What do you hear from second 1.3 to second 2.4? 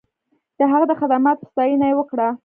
ستاینه یې وکړه.